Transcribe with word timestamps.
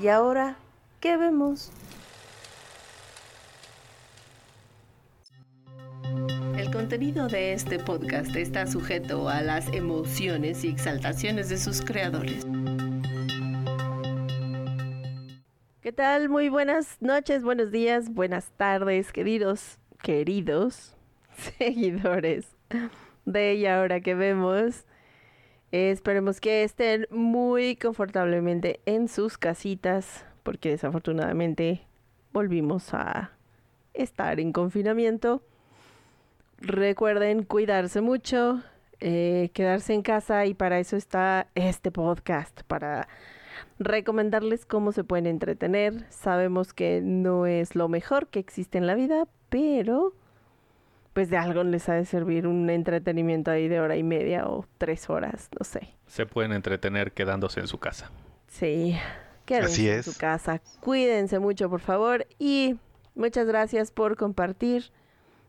¿Y 0.00 0.06
ahora 0.06 0.56
qué 1.00 1.16
vemos? 1.16 1.72
El 6.56 6.70
contenido 6.70 7.26
de 7.26 7.52
este 7.52 7.80
podcast 7.80 8.36
está 8.36 8.68
sujeto 8.68 9.28
a 9.28 9.42
las 9.42 9.66
emociones 9.72 10.62
y 10.62 10.68
exaltaciones 10.68 11.48
de 11.48 11.58
sus 11.58 11.82
creadores. 11.82 12.46
¿Qué 15.80 15.92
tal? 15.92 16.28
Muy 16.28 16.48
buenas 16.48 16.98
noches, 17.00 17.42
buenos 17.42 17.72
días, 17.72 18.08
buenas 18.08 18.52
tardes, 18.56 19.10
queridos, 19.10 19.78
queridos 20.00 20.94
seguidores 21.58 22.46
de 23.24 23.54
Y 23.54 23.66
ahora 23.66 24.00
que 24.00 24.14
vemos. 24.14 24.84
Esperemos 25.70 26.40
que 26.40 26.64
estén 26.64 27.06
muy 27.10 27.76
confortablemente 27.76 28.80
en 28.86 29.06
sus 29.06 29.36
casitas, 29.36 30.24
porque 30.42 30.70
desafortunadamente 30.70 31.82
volvimos 32.32 32.94
a 32.94 33.32
estar 33.92 34.40
en 34.40 34.52
confinamiento. 34.52 35.42
Recuerden 36.56 37.42
cuidarse 37.42 38.00
mucho, 38.00 38.62
eh, 39.00 39.50
quedarse 39.52 39.92
en 39.92 40.00
casa 40.00 40.46
y 40.46 40.54
para 40.54 40.78
eso 40.78 40.96
está 40.96 41.48
este 41.54 41.90
podcast, 41.90 42.62
para 42.62 43.06
recomendarles 43.78 44.64
cómo 44.64 44.92
se 44.92 45.04
pueden 45.04 45.26
entretener. 45.26 46.06
Sabemos 46.08 46.72
que 46.72 47.02
no 47.02 47.44
es 47.44 47.74
lo 47.74 47.88
mejor 47.88 48.28
que 48.28 48.38
existe 48.38 48.78
en 48.78 48.86
la 48.86 48.94
vida, 48.94 49.28
pero 49.50 50.14
pues 51.12 51.30
de 51.30 51.36
algo 51.36 51.64
les 51.64 51.88
ha 51.88 51.94
de 51.94 52.04
servir 52.04 52.46
un 52.46 52.68
entretenimiento 52.70 53.50
ahí 53.50 53.68
de 53.68 53.80
hora 53.80 53.96
y 53.96 54.02
media 54.02 54.46
o 54.46 54.66
tres 54.78 55.08
horas, 55.10 55.48
no 55.58 55.64
sé. 55.64 55.94
se 56.06 56.26
pueden 56.26 56.52
entretener 56.52 57.12
quedándose 57.12 57.60
en 57.60 57.66
su 57.66 57.78
casa. 57.78 58.10
Sí, 58.48 58.96
quédense 59.44 59.72
Así 59.72 59.88
en 59.88 60.02
su 60.02 60.16
casa, 60.16 60.60
cuídense 60.80 61.38
mucho 61.38 61.68
por 61.68 61.80
favor 61.80 62.26
y 62.38 62.76
muchas 63.14 63.46
gracias 63.46 63.90
por 63.90 64.16
compartir, 64.16 64.90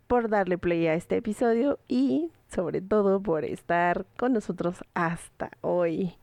por 0.08 0.30
darle 0.30 0.58
play 0.58 0.88
a 0.88 0.96
este 0.96 1.18
episodio 1.18 1.80
y 1.88 2.32
sobre 2.48 2.82
todo 2.82 3.22
por 3.22 3.46
estar 3.46 4.06
con 4.18 4.34
nosotros 4.34 4.84
hasta 4.94 5.52
hoy. 5.62 6.16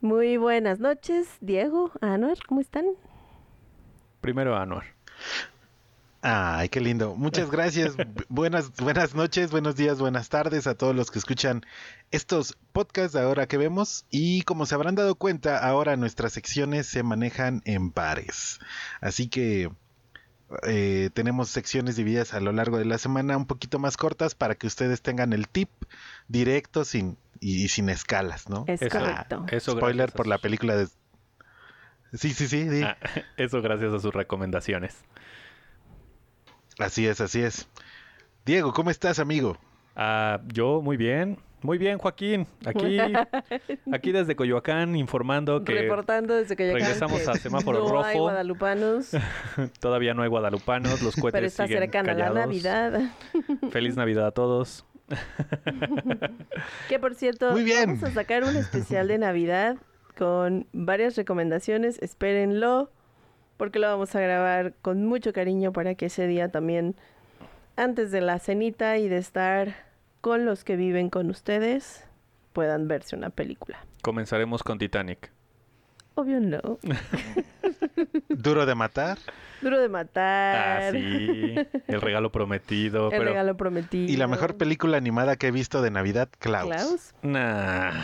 Muy 0.00 0.36
buenas 0.36 0.78
noches, 0.80 1.28
Diego, 1.40 1.90
Anuar, 2.00 2.38
¿cómo 2.46 2.60
están? 2.60 2.86
Primero 4.20 4.56
Anuar. 4.56 4.97
Ay, 6.20 6.68
qué 6.68 6.80
lindo. 6.80 7.14
Muchas 7.14 7.50
gracias. 7.50 7.96
Bu- 7.96 8.24
buenas, 8.28 8.72
buenas 8.76 9.14
noches, 9.14 9.50
buenos 9.50 9.76
días, 9.76 9.98
buenas 10.00 10.28
tardes 10.28 10.66
a 10.66 10.74
todos 10.74 10.94
los 10.94 11.10
que 11.10 11.18
escuchan 11.18 11.62
estos 12.10 12.56
podcasts 12.72 13.12
de 13.12 13.20
ahora 13.20 13.46
que 13.46 13.56
vemos. 13.56 14.04
Y 14.10 14.42
como 14.42 14.66
se 14.66 14.74
habrán 14.74 14.94
dado 14.96 15.14
cuenta, 15.14 15.58
ahora 15.58 15.96
nuestras 15.96 16.32
secciones 16.32 16.86
se 16.86 17.02
manejan 17.02 17.62
en 17.64 17.90
pares. 17.92 18.58
Así 19.00 19.28
que 19.28 19.70
eh, 20.66 21.10
tenemos 21.14 21.50
secciones 21.50 21.94
divididas 21.96 22.34
a 22.34 22.40
lo 22.40 22.50
largo 22.52 22.78
de 22.78 22.84
la 22.86 22.98
semana, 22.98 23.36
un 23.36 23.46
poquito 23.46 23.78
más 23.78 23.96
cortas 23.96 24.34
para 24.34 24.54
que 24.56 24.66
ustedes 24.66 25.02
tengan 25.02 25.32
el 25.32 25.46
tip 25.48 25.68
directo 26.26 26.84
sin 26.84 27.16
y, 27.40 27.62
y 27.64 27.68
sin 27.68 27.88
escalas, 27.90 28.48
¿no? 28.48 28.64
Es 28.66 28.82
Eso- 28.82 28.98
correcto. 28.98 29.46
Eso 29.50 29.72
Spoiler 29.76 30.10
por 30.12 30.26
la 30.26 30.38
película 30.38 30.74
de... 30.74 30.88
Sí, 32.14 32.30
sí, 32.32 32.48
sí, 32.48 32.68
sí. 32.68 32.82
Ah, 32.82 32.96
eso 33.36 33.60
gracias 33.62 33.92
a 33.92 34.00
sus 34.00 34.12
recomendaciones. 34.14 34.96
Así 36.78 37.06
es, 37.06 37.20
así 37.20 37.42
es. 37.42 37.68
Diego, 38.44 38.72
¿cómo 38.72 38.90
estás, 38.90 39.18
amigo? 39.18 39.58
Ah, 39.96 40.40
yo 40.52 40.80
muy 40.80 40.96
bien. 40.96 41.38
Muy 41.60 41.76
bien, 41.76 41.98
Joaquín. 41.98 42.46
Aquí, 42.64 42.98
aquí 43.92 44.12
desde 44.12 44.36
Coyoacán 44.36 44.94
informando 44.94 45.64
que 45.64 45.74
Reportando 45.74 46.34
desde 46.34 46.54
que 46.54 46.72
regresamos 46.72 47.26
a 47.26 47.34
semáforo 47.34 47.80
no 47.88 48.04
hay 48.04 48.14
rojo. 48.14 48.22
guadalupanos, 48.24 49.10
todavía 49.80 50.14
no 50.14 50.22
hay 50.22 50.28
guadalupanos, 50.28 51.02
los 51.02 51.16
cohetes 51.16 51.32
pero 51.32 51.46
está 51.48 51.66
siguen 51.66 51.80
cercana 51.82 52.14
la. 52.14 52.30
Navidad. 52.30 53.10
Feliz 53.70 53.96
Navidad 53.96 54.28
a 54.28 54.30
todos. 54.30 54.84
Que 56.88 57.00
por 57.00 57.16
cierto, 57.16 57.50
Muy 57.50 57.64
bien. 57.64 57.86
vamos 57.86 58.04
a 58.04 58.12
sacar 58.12 58.44
un 58.44 58.54
especial 58.56 59.08
de 59.08 59.18
Navidad 59.18 59.78
con 60.16 60.68
varias 60.72 61.16
recomendaciones. 61.16 61.98
Espérenlo, 62.02 62.92
porque 63.58 63.78
lo 63.78 63.88
vamos 63.88 64.14
a 64.14 64.20
grabar 64.20 64.72
con 64.80 65.04
mucho 65.04 65.34
cariño 65.34 65.72
para 65.74 65.94
que 65.94 66.06
ese 66.06 66.26
día 66.26 66.48
también, 66.48 66.96
antes 67.76 68.10
de 68.10 68.22
la 68.22 68.38
cenita 68.38 68.96
y 68.96 69.08
de 69.08 69.18
estar 69.18 69.74
con 70.22 70.46
los 70.46 70.64
que 70.64 70.76
viven 70.76 71.10
con 71.10 71.28
ustedes, 71.28 72.04
puedan 72.54 72.88
verse 72.88 73.14
una 73.14 73.28
película. 73.30 73.78
Comenzaremos 74.02 74.62
con 74.62 74.78
Titanic. 74.78 75.30
Obvio 76.14 76.40
no. 76.40 76.78
Duro 78.28 78.66
de 78.66 78.74
matar. 78.74 79.18
Duro 79.62 79.78
de 79.78 79.86
Ah, 79.86 79.88
matar. 79.88 80.92
sí. 80.92 81.54
El 81.86 82.00
regalo 82.00 82.30
prometido. 82.32 83.06
El 83.06 83.18
pero 83.18 83.24
regalo 83.24 83.56
prometido. 83.56 84.12
Y 84.12 84.16
la 84.16 84.26
mejor 84.26 84.56
película 84.56 84.96
animada 84.96 85.36
que 85.36 85.48
he 85.48 85.50
visto 85.50 85.82
de 85.82 85.90
Navidad, 85.90 86.28
Klaus. 86.38 86.68
Klaus. 86.74 87.14
Nah, 87.22 88.02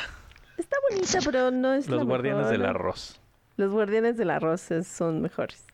Está 0.57 0.77
bonita, 0.89 1.19
pero 1.25 1.51
no 1.51 1.75
es 1.75 1.89
la 1.89 1.97
los 1.97 2.05
guardianes 2.07 2.43
mejor. 2.47 2.53
del 2.53 2.67
arroz. 2.67 3.21
Los 3.57 3.71
guardianes 3.73 4.17
del 4.17 4.31
arroz 4.31 4.69
son 4.85 5.23
mejores. 5.23 5.65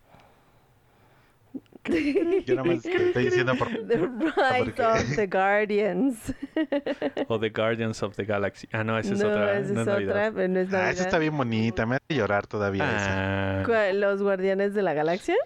Yo 2.46 2.54
nada 2.56 2.68
más 2.68 2.82
te 2.82 2.94
estoy 2.94 3.24
diciendo 3.24 3.54
por... 3.56 3.68
The 3.68 3.96
Rise 3.96 4.64
porque- 4.64 4.82
of 4.82 5.16
the 5.16 5.26
Guardians. 5.26 6.34
O 7.28 7.41
The 7.41 7.48
Guardians 7.50 8.02
of 8.02 8.14
the 8.16 8.24
Galaxy. 8.24 8.68
Ah, 8.72 8.84
no, 8.84 8.98
esa 8.98 9.14
es 9.14 9.20
no, 9.22 9.28
otra. 9.30 9.58
esa 9.58 9.72
no 9.72 9.80
es 9.80 9.86
es 9.86 9.86
Navidad. 9.86 10.10
otra, 10.10 10.32
pero 10.32 10.48
no 10.48 10.60
es 10.60 10.68
Ah, 10.68 10.72
Navidad. 10.72 10.91
esa 10.91 11.02
está 11.04 11.18
bien 11.18 11.36
bonita, 11.36 11.86
me 11.86 11.96
hace 11.96 12.14
llorar 12.14 12.46
todavía 12.46 12.84
Ah. 12.86 13.92
¿Los 13.94 14.22
Guardianes 14.22 14.74
de 14.74 14.82
la 14.82 14.92
Galaxia? 14.92 15.36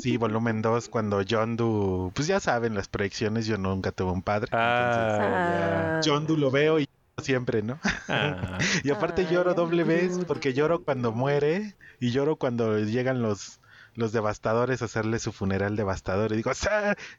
Sí, 0.00 0.16
volumen 0.16 0.62
2, 0.62 0.88
cuando 0.88 1.20
John 1.28 1.56
Doe... 1.56 2.10
Pues 2.14 2.26
ya 2.28 2.40
saben, 2.40 2.74
las 2.74 2.88
proyecciones, 2.88 3.46
yo 3.46 3.58
nunca 3.58 3.92
tuve 3.92 4.12
un 4.12 4.22
padre. 4.22 4.48
ah, 4.52 5.96
entonces, 5.96 6.10
John 6.12 6.26
Doe 6.26 6.38
lo 6.38 6.50
veo 6.50 6.78
y 6.80 6.88
siempre, 7.20 7.62
¿no? 7.62 7.78
ah. 8.08 8.58
Y 8.84 8.90
aparte 8.90 9.26
Ay, 9.26 9.34
lloro 9.34 9.54
doble 9.54 9.84
vez 9.84 10.20
porque 10.26 10.52
lloro 10.52 10.82
cuando 10.84 11.12
muere 11.12 11.76
y 11.98 12.10
lloro 12.10 12.36
cuando 12.36 12.78
llegan 12.78 13.22
los 13.22 13.60
los 13.94 14.12
devastadores 14.12 14.82
a 14.82 14.86
hacerle 14.86 15.18
su 15.18 15.32
funeral 15.32 15.76
devastador 15.76 16.32
y 16.32 16.36
digo 16.36 16.50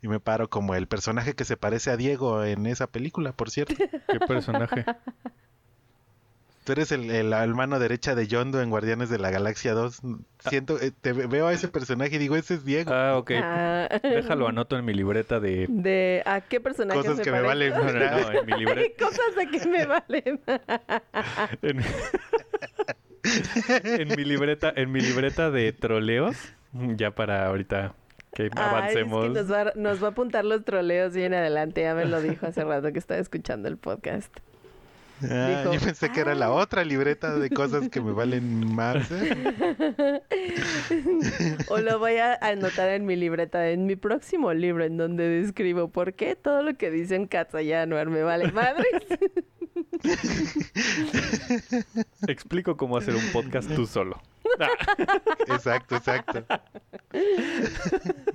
y 0.01 0.07
me 0.07 0.19
paro 0.19 0.49
como 0.49 0.75
el 0.75 0.87
personaje 0.87 1.35
que 1.35 1.45
se 1.45 1.57
parece 1.57 1.91
a 1.91 1.97
Diego 1.97 2.43
en 2.43 2.65
esa 2.65 2.87
película, 2.87 3.33
por 3.33 3.49
cierto. 3.49 3.75
¿Qué 4.07 4.19
personaje? 4.19 4.85
Tú 6.63 6.73
eres 6.73 6.91
el, 6.91 7.09
el- 7.09 7.31
la 7.31 7.45
mano 7.47 7.79
derecha 7.79 8.13
de 8.13 8.27
John 8.29 8.51
Doe 8.51 8.61
en 8.61 8.69
Guardianes 8.69 9.09
de 9.09 9.17
la 9.17 9.31
Galaxia 9.31 9.73
2. 9.73 10.01
Siento, 10.47 10.79
eh, 10.79 10.91
te 11.01 11.11
ve- 11.11 11.25
veo 11.25 11.47
a 11.47 11.53
ese 11.53 11.67
personaje 11.67 12.15
y 12.15 12.19
digo, 12.19 12.35
ese 12.35 12.53
es 12.53 12.63
Diego. 12.65 12.93
Ah, 12.93 13.17
ok. 13.17 13.31
Ah, 13.41 13.89
Déjalo, 14.03 14.47
anoto 14.47 14.77
en 14.77 14.85
mi 14.85 14.93
libreta 14.93 15.39
de... 15.39 15.65
¿De 15.69 16.21
a 16.25 16.41
qué 16.41 16.59
personaje 16.59 16.99
Cosas 16.99 17.17
me 17.17 17.23
que 17.23 17.31
me 17.31 17.41
valen. 17.41 17.71
No, 17.73 17.83
no, 17.83 17.91
no, 17.93 18.31
en 18.31 18.45
mi 18.45 18.53
libreta... 18.59 18.95
Cosas 19.05 19.35
de 19.35 19.47
que 19.47 19.67
me 19.67 19.85
valen. 19.87 20.39
En... 21.63 21.81
en 23.83 24.07
mi 24.09 24.23
libreta, 24.23 24.71
en 24.75 24.91
mi 24.91 24.99
libreta 25.01 25.51
de 25.51 25.73
troleos, 25.73 26.35
ya 26.73 27.11
para 27.11 27.47
ahorita 27.47 27.93
que 28.33 28.43
Ay, 28.43 28.49
avancemos. 28.55 29.25
es 29.25 29.31
que 29.31 29.39
nos, 29.39 29.51
va, 29.51 29.61
a- 29.61 29.73
nos 29.75 30.01
va 30.03 30.07
a 30.07 30.11
apuntar 30.11 30.45
los 30.45 30.63
troleos 30.63 31.13
bien 31.13 31.33
adelante. 31.33 31.81
Ya 31.81 31.93
me 31.95 32.05
lo 32.05 32.21
dijo 32.21 32.45
hace 32.47 32.63
rato 32.63 32.91
que 32.93 32.99
estaba 32.99 33.19
escuchando 33.19 33.67
el 33.67 33.77
podcast. 33.77 34.31
Ah, 35.29 35.63
dijo, 35.63 35.73
yo 35.73 35.79
pensé 35.79 36.11
que 36.11 36.21
era 36.21 36.35
la 36.35 36.51
otra 36.51 36.83
libreta 36.83 37.37
de 37.37 37.49
cosas 37.49 37.89
que 37.89 38.01
me 38.01 38.11
valen 38.11 38.73
más. 38.73 39.07
¿eh? 39.11 40.21
O 41.69 41.79
lo 41.79 41.99
voy 41.99 42.17
a 42.17 42.35
anotar 42.35 42.89
en 42.89 43.05
mi 43.05 43.15
libreta, 43.15 43.69
en 43.69 43.85
mi 43.85 43.95
próximo 43.95 44.53
libro, 44.53 44.83
en 44.83 44.97
donde 44.97 45.29
describo 45.29 45.89
por 45.89 46.13
qué 46.13 46.35
todo 46.35 46.63
lo 46.63 46.75
que 46.75 46.91
dicen 46.91 47.27
Katzayanuar 47.27 48.09
me 48.09 48.23
vale 48.23 48.51
madres. 48.51 48.85
Explico 52.27 52.77
cómo 52.77 52.97
hacer 52.97 53.15
un 53.15 53.31
podcast 53.31 53.73
tú 53.73 53.85
solo. 53.85 54.21
Exacto, 55.47 55.95
exacto. 55.95 56.43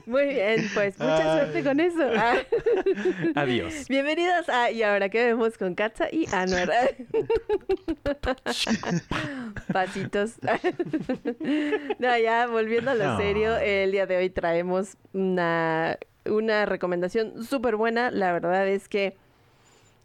Muy 0.06 0.26
bien, 0.26 0.68
pues 0.74 0.98
mucha 0.98 1.32
Ay. 1.32 1.38
suerte 1.40 1.64
con 1.64 1.80
eso. 1.80 2.10
Ah. 2.16 2.36
Adiós. 3.34 3.88
Bienvenidos 3.88 4.48
a 4.48 4.70
Y 4.70 4.82
ahora 4.82 5.08
que 5.08 5.24
vemos 5.24 5.56
con 5.58 5.74
Katza 5.74 6.08
y 6.10 6.26
Anuar. 6.32 6.70
Pasitos. 9.72 10.34
no, 11.98 12.18
ya 12.18 12.46
volviendo 12.46 12.90
a 12.90 12.94
lo 12.94 13.04
No. 13.04 13.18
serio, 13.18 13.56
el 13.56 13.92
día 13.92 14.06
de 14.06 14.16
hoy 14.16 14.30
traemos 14.30 14.96
una, 15.12 15.98
una 16.26 16.66
recomendación 16.66 17.44
súper 17.44 17.76
buena. 17.76 18.10
La 18.10 18.32
verdad 18.32 18.66
es 18.68 18.88
que 18.88 19.16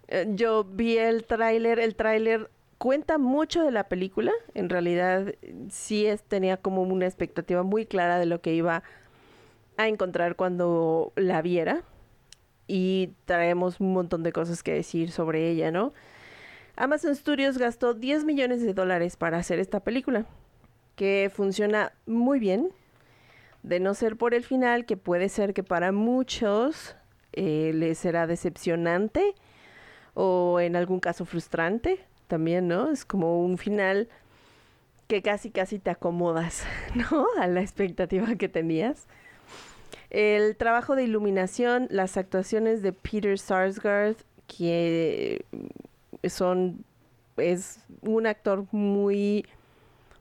eh, 0.07 0.25
yo 0.29 0.63
vi 0.63 0.97
el 0.97 1.23
tráiler, 1.25 1.79
el 1.79 1.95
tráiler 1.95 2.49
cuenta 2.81 3.19
mucho 3.19 3.63
de 3.63 3.69
la 3.69 3.83
película. 3.83 4.31
En 4.55 4.67
realidad 4.67 5.35
sí 5.69 6.07
es, 6.07 6.23
tenía 6.23 6.57
como 6.57 6.81
una 6.81 7.05
expectativa 7.05 7.61
muy 7.61 7.85
clara 7.85 8.17
de 8.17 8.25
lo 8.25 8.41
que 8.41 8.55
iba 8.55 8.81
a 9.77 9.87
encontrar 9.87 10.35
cuando 10.35 11.13
la 11.15 11.43
viera 11.43 11.83
y 12.65 13.13
traemos 13.25 13.79
un 13.81 13.93
montón 13.93 14.23
de 14.23 14.31
cosas 14.31 14.63
que 14.63 14.73
decir 14.73 15.11
sobre 15.11 15.47
ella, 15.47 15.69
¿no? 15.69 15.93
Amazon 16.75 17.15
Studios 17.15 17.59
gastó 17.59 17.93
10 17.93 18.25
millones 18.25 18.63
de 18.63 18.73
dólares 18.73 19.15
para 19.15 19.37
hacer 19.37 19.59
esta 19.59 19.81
película, 19.81 20.25
que 20.95 21.29
funciona 21.31 21.93
muy 22.07 22.39
bien, 22.39 22.71
de 23.61 23.79
no 23.79 23.93
ser 23.93 24.17
por 24.17 24.33
el 24.33 24.43
final, 24.43 24.87
que 24.87 24.97
puede 24.97 25.29
ser 25.29 25.53
que 25.53 25.61
para 25.61 25.91
muchos 25.91 26.95
eh, 27.33 27.73
les 27.75 27.99
será 27.99 28.25
decepcionante 28.25 29.35
o 30.15 30.59
en 30.59 30.75
algún 30.75 30.99
caso 30.99 31.25
frustrante 31.25 32.09
también, 32.31 32.69
¿no? 32.69 32.89
Es 32.89 33.03
como 33.03 33.43
un 33.43 33.57
final 33.57 34.07
que 35.09 35.21
casi 35.21 35.51
casi 35.51 35.79
te 35.79 35.89
acomodas, 35.89 36.63
¿no? 36.95 37.27
A 37.37 37.47
la 37.47 37.59
expectativa 37.59 38.37
que 38.37 38.47
tenías. 38.47 39.05
El 40.09 40.55
trabajo 40.55 40.95
de 40.95 41.03
iluminación, 41.03 41.87
las 41.89 42.15
actuaciones 42.15 42.81
de 42.81 42.93
Peter 42.93 43.37
Sarsgaard, 43.37 44.15
que 44.47 45.43
son 46.23 46.85
es 47.35 47.81
un 48.01 48.27
actor 48.27 48.65
muy 48.71 49.45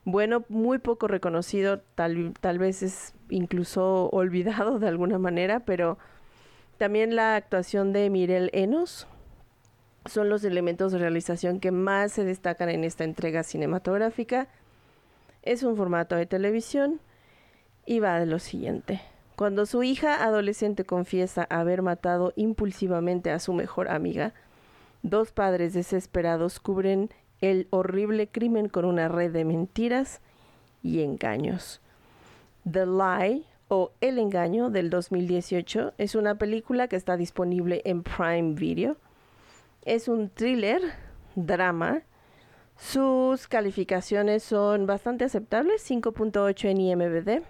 bueno, 0.04 0.44
muy 0.48 0.78
poco 0.78 1.06
reconocido, 1.06 1.80
tal, 1.94 2.34
tal 2.40 2.58
vez 2.58 2.82
es 2.82 3.14
incluso 3.28 4.08
olvidado 4.10 4.80
de 4.80 4.88
alguna 4.88 5.18
manera, 5.18 5.60
pero 5.60 5.96
también 6.76 7.14
la 7.14 7.36
actuación 7.36 7.92
de 7.92 8.10
Mirel 8.10 8.50
Enos 8.52 9.06
son 10.06 10.28
los 10.28 10.44
elementos 10.44 10.92
de 10.92 10.98
realización 10.98 11.60
que 11.60 11.70
más 11.70 12.12
se 12.12 12.24
destacan 12.24 12.68
en 12.68 12.84
esta 12.84 13.04
entrega 13.04 13.42
cinematográfica. 13.42 14.48
Es 15.42 15.62
un 15.62 15.76
formato 15.76 16.16
de 16.16 16.26
televisión 16.26 17.00
y 17.86 18.00
va 18.00 18.18
de 18.18 18.26
lo 18.26 18.38
siguiente. 18.38 19.00
Cuando 19.36 19.64
su 19.64 19.82
hija 19.82 20.22
adolescente 20.22 20.84
confiesa 20.84 21.46
haber 21.48 21.82
matado 21.82 22.32
impulsivamente 22.36 23.30
a 23.30 23.38
su 23.38 23.54
mejor 23.54 23.88
amiga, 23.88 24.34
dos 25.02 25.32
padres 25.32 25.72
desesperados 25.72 26.60
cubren 26.60 27.10
el 27.40 27.66
horrible 27.70 28.28
crimen 28.28 28.68
con 28.68 28.84
una 28.84 29.08
red 29.08 29.32
de 29.32 29.44
mentiras 29.44 30.20
y 30.82 31.00
engaños. 31.00 31.80
The 32.70 32.84
Lie 32.86 33.44
o 33.68 33.92
El 34.00 34.18
Engaño 34.18 34.68
del 34.68 34.90
2018 34.90 35.94
es 35.96 36.14
una 36.14 36.34
película 36.34 36.88
que 36.88 36.96
está 36.96 37.16
disponible 37.16 37.80
en 37.84 38.02
Prime 38.02 38.54
Video. 38.54 38.96
Es 39.84 40.08
un 40.08 40.28
thriller, 40.28 40.82
drama. 41.34 42.02
Sus 42.76 43.46
calificaciones 43.46 44.42
son 44.42 44.86
bastante 44.86 45.24
aceptables, 45.24 45.88
5.8 45.88 46.68
en 46.68 46.80
IMDb. 46.80 47.42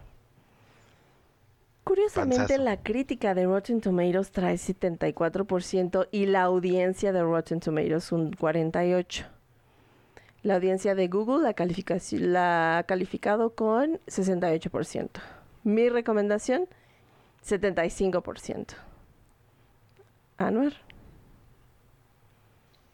Curiosamente, 1.85 2.37
Panzazo. 2.37 2.63
la 2.63 2.77
crítica 2.83 3.35
de 3.35 3.47
Rotten 3.47 3.81
Tomatoes 3.81 4.31
trae 4.31 4.55
74% 4.55 6.09
y 6.13 6.27
la 6.27 6.43
audiencia 6.43 7.13
de 7.13 7.23
Rotten 7.23 7.61
Tomatoes 7.61 8.13
un 8.13 8.33
48%. 8.33 9.27
La 10.43 10.55
audiencia 10.55 10.95
de 10.95 11.09
Google 11.09 11.43
la, 11.43 11.55
la 12.21 12.79
ha 12.79 12.83
calificado 12.85 13.55
con 13.55 13.99
68%. 14.07 15.09
Mi 15.65 15.89
recomendación, 15.91 16.67
75%. 17.45 18.75
Anuar. 20.39 20.73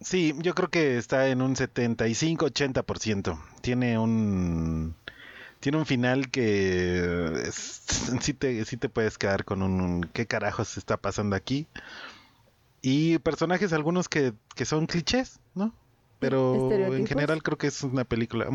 Sí, 0.01 0.35
yo 0.39 0.55
creo 0.55 0.69
que 0.71 0.99
está 0.99 1.29
en 1.29 1.41
un 1.43 1.57
75-80%. 1.57 3.39
Tiene 3.63 3.99
un 3.99 4.95
tiene 5.61 5.79
un 5.79 5.87
final 5.87 6.31
que 6.31 7.43
es- 7.47 7.83
sí 8.21 8.35
te 8.35 8.65
sí 8.65 8.77
te 8.77 8.89
puedes 8.89 9.19
quedar 9.19 9.45
con 9.45 9.63
un 9.63 10.03
qué 10.13 10.27
carajos 10.27 10.77
está 10.77 10.97
pasando 10.97 11.35
aquí. 11.37 11.67
Y 12.83 13.19
personajes 13.19 13.73
algunos 13.73 14.09
que, 14.09 14.33
que 14.55 14.65
son 14.65 14.87
clichés, 14.87 15.41
¿no? 15.55 15.73
Pero 16.21 16.95
en 16.95 17.07
general 17.07 17.43
creo 17.43 17.59
que 17.59 17.67
es 17.67 17.83
una 17.83 18.05
película 18.05 18.47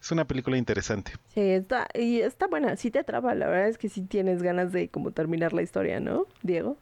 es 0.00 0.10
una 0.10 0.24
película 0.26 0.56
interesante. 0.56 1.12
Sí, 1.34 1.40
está, 1.42 1.86
y 1.94 2.20
está 2.20 2.46
buena, 2.46 2.76
sí 2.76 2.90
te 2.90 2.98
atrapa, 3.00 3.34
la 3.34 3.46
verdad 3.48 3.68
es 3.68 3.78
que 3.78 3.88
sí 3.88 4.02
tienes 4.02 4.42
ganas 4.42 4.72
de 4.72 4.88
como 4.88 5.10
terminar 5.12 5.52
la 5.52 5.62
historia, 5.62 6.00
¿no, 6.00 6.26
Diego? 6.42 6.76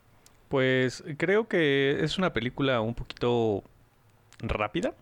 Pues 0.48 1.04
creo 1.18 1.46
que 1.48 1.98
es 2.02 2.18
una 2.18 2.32
película 2.32 2.80
un 2.80 2.94
poquito 2.94 3.62
rápida. 4.40 4.94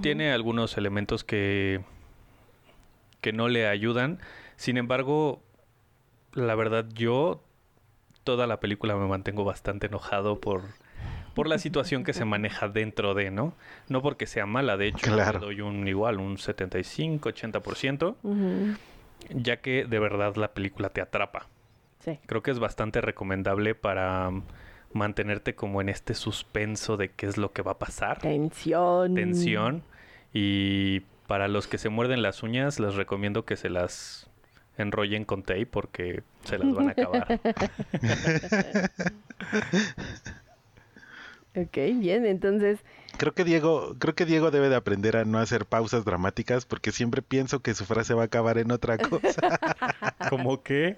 Tiene 0.00 0.32
algunos 0.32 0.78
elementos 0.78 1.22
que, 1.22 1.82
que 3.20 3.32
no 3.34 3.48
le 3.48 3.66
ayudan. 3.66 4.20
Sin 4.56 4.78
embargo, 4.78 5.42
la 6.32 6.54
verdad 6.54 6.86
yo 6.94 7.42
toda 8.24 8.46
la 8.46 8.58
película 8.58 8.96
me 8.96 9.06
mantengo 9.06 9.44
bastante 9.44 9.88
enojado 9.88 10.40
por, 10.40 10.62
por 11.34 11.46
la 11.46 11.58
situación 11.58 12.04
que 12.04 12.14
se 12.14 12.24
maneja 12.24 12.68
dentro 12.68 13.12
de, 13.12 13.30
¿no? 13.30 13.52
No 13.88 14.00
porque 14.00 14.26
sea 14.26 14.46
mala, 14.46 14.78
de 14.78 14.86
hecho 14.86 15.08
Claro. 15.12 15.40
le 15.40 15.44
doy 15.46 15.60
un 15.60 15.86
igual, 15.88 16.20
un 16.20 16.38
75, 16.38 17.28
80%, 17.28 18.16
Ujú, 18.22 18.76
ya 19.28 19.58
que 19.58 19.84
de 19.84 19.98
verdad 19.98 20.36
la 20.36 20.52
película 20.54 20.88
te 20.88 21.02
atrapa. 21.02 21.48
Sí. 22.04 22.18
Creo 22.26 22.42
que 22.42 22.50
es 22.50 22.58
bastante 22.58 23.00
recomendable 23.00 23.74
para 23.74 24.30
mm, 24.30 24.42
mantenerte 24.92 25.54
como 25.54 25.80
en 25.80 25.88
este 25.88 26.14
suspenso 26.14 26.96
de 26.96 27.10
qué 27.10 27.26
es 27.26 27.36
lo 27.36 27.52
que 27.52 27.62
va 27.62 27.72
a 27.72 27.78
pasar. 27.78 28.18
Tensión. 28.20 29.14
Tensión. 29.14 29.82
Y 30.32 31.00
para 31.26 31.48
los 31.48 31.66
que 31.66 31.78
se 31.78 31.88
muerden 31.88 32.22
las 32.22 32.42
uñas, 32.42 32.80
les 32.80 32.94
recomiendo 32.94 33.44
que 33.44 33.56
se 33.56 33.70
las 33.70 34.28
enrollen 34.76 35.24
con 35.24 35.42
tape 35.42 35.66
porque 35.66 36.22
se 36.44 36.58
las 36.58 36.74
van 36.74 36.88
a 36.88 36.92
acabar. 36.92 37.40
Ok, 41.54 41.76
bien, 41.98 42.24
entonces, 42.24 42.78
Creo 43.18 43.34
que 43.34 43.44
Diego, 43.44 43.94
creo 43.98 44.14
que 44.14 44.24
Diego 44.24 44.50
debe 44.50 44.68
de 44.68 44.76
aprender 44.76 45.16
a 45.16 45.24
no 45.24 45.38
hacer 45.38 45.66
pausas 45.66 46.04
dramáticas 46.04 46.64
porque 46.64 46.92
siempre 46.92 47.22
pienso 47.22 47.60
que 47.60 47.74
su 47.74 47.84
frase 47.84 48.14
va 48.14 48.22
a 48.22 48.26
acabar 48.26 48.58
en 48.58 48.72
otra 48.72 48.98
cosa. 48.98 49.58
como 50.30 50.62
que 50.62 50.96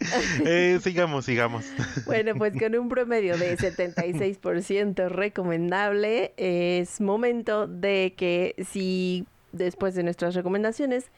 Eh, 0.44 0.78
sigamos, 0.82 1.24
sigamos. 1.24 1.64
bueno, 2.06 2.34
pues 2.36 2.52
con 2.58 2.74
un 2.76 2.88
promedio 2.88 3.36
de 3.36 3.56
76% 3.58 5.08
recomendable, 5.08 6.32
es 6.36 7.00
momento 7.00 7.66
de 7.66 8.14
que 8.16 8.54
si 8.70 9.26
después 9.52 9.94
de 9.94 10.02
nuestras 10.02 10.34
recomendaciones 10.34 11.10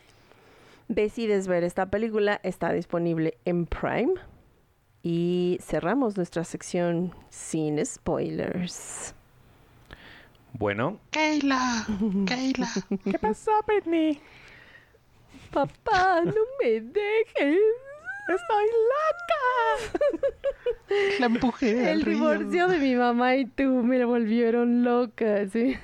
decides 0.89 1.47
ver 1.47 1.65
esta 1.65 1.87
película, 1.87 2.41
está 2.43 2.73
disponible 2.73 3.37
en 3.45 3.67
Prime. 3.67 4.15
Y 5.03 5.59
cerramos 5.63 6.17
nuestra 6.17 6.45
sección 6.45 7.15
sin 7.31 7.85
spoilers. 7.85 9.15
Bueno, 10.53 10.99
Keila, 11.11 11.87
Keila. 12.27 12.69
¿qué 13.05 13.19
pasó, 13.19 13.51
Britney? 13.67 14.21
Papá, 15.53 16.23
no 16.25 16.43
me 16.63 16.81
dejes. 16.81 17.59
Estoy 18.29 18.67
loca. 18.91 20.31
La 21.21 21.27
empujé 21.27 21.83
El 21.83 21.89
al 21.99 22.03
río. 22.03 22.15
divorcio 22.15 22.69
de 22.69 22.79
mi 22.79 22.95
mamá 22.97 23.37
y 23.37 23.47
tú 23.47 23.65
me 23.85 24.05
volvieron 24.05 24.83
loca, 24.85 25.47
¿sí? 25.53 25.77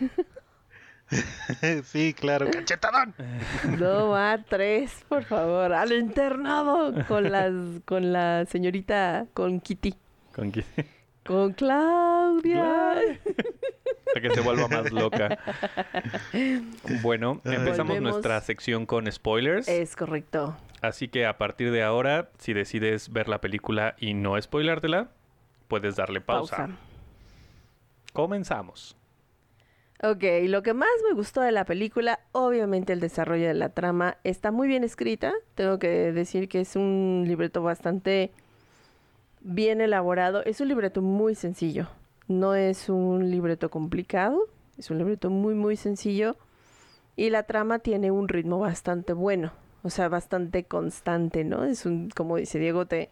sí, 1.85 2.13
claro, 2.15 2.51
cachetadón. 2.51 3.15
No, 3.79 4.09
va, 4.11 4.39
tres, 4.49 5.05
por 5.09 5.23
favor, 5.25 5.73
al 5.73 5.93
internado 5.93 6.93
con 7.07 7.31
las, 7.31 7.53
con 7.85 8.13
la 8.13 8.45
señorita, 8.47 9.27
con 9.33 9.61
Kitty, 9.61 9.95
Con 10.35 10.51
que, 10.51 10.65
con 11.25 11.53
Claudia. 11.53 12.97
para 14.15 14.21
que 14.29 14.35
se 14.35 14.41
vuelva 14.41 14.67
más 14.67 14.91
loca. 14.91 15.39
Bueno, 17.03 17.41
empezamos 17.45 17.89
Volvemos. 17.95 18.13
nuestra 18.13 18.41
sección 18.41 18.87
con 18.87 19.11
spoilers. 19.11 19.69
Es 19.69 19.95
correcto. 19.95 20.57
Así 20.87 21.09
que 21.09 21.27
a 21.27 21.37
partir 21.37 21.73
de 21.73 21.83
ahora, 21.83 22.31
si 22.39 22.53
decides 22.53 23.13
ver 23.13 23.29
la 23.29 23.41
película 23.41 23.97
y 23.99 24.15
no 24.15 24.41
spoilártela, 24.41 25.09
puedes 25.67 25.97
darle 25.97 26.21
pausa. 26.21 26.57
Pausa. 26.57 26.77
Comenzamos. 28.13 28.97
Ok, 30.03 30.23
lo 30.45 30.63
que 30.63 30.75
más 30.75 30.89
me 31.09 31.15
gustó 31.15 31.41
de 31.41 31.51
la 31.51 31.65
película, 31.65 32.21
obviamente 32.31 32.93
el 32.93 33.01
desarrollo 33.01 33.49
de 33.49 33.55
la 33.55 33.71
trama, 33.71 34.19
está 34.23 34.53
muy 34.53 34.69
bien 34.69 34.85
escrita. 34.85 35.33
Tengo 35.57 35.79
que 35.81 36.13
decir 36.13 36.49
que 36.49 36.61
es 36.61 36.77
un 36.77 37.25
libreto 37.27 37.63
bastante 37.63 38.31
bien 39.41 39.81
elaborado. 39.81 40.45
Es 40.45 40.61
un 40.61 40.69
libreto 40.69 41.03
muy 41.03 41.35
sencillo. 41.35 41.89
No 42.29 42.55
es 42.55 42.89
un 42.89 43.31
libreto 43.31 43.71
complicado. 43.71 44.39
Es 44.79 44.91
un 44.91 44.99
libreto 44.99 45.31
muy, 45.31 45.55
muy 45.55 45.77
sencillo. 45.77 46.37
Y 47.17 47.31
la 47.31 47.43
trama 47.43 47.81
tiene 47.81 48.13
un 48.13 48.29
ritmo 48.29 48.61
bastante 48.61 49.15
bueno. 49.15 49.53
O 49.83 49.91
sea, 49.91 50.09
bastante 50.09 50.65
constante, 50.65 51.45
¿no? 51.45 51.65
Es 51.65 51.87
un, 51.87 52.11
como 52.11 52.37
dice 52.37 52.59
Diego, 52.59 52.87
te 52.87 53.11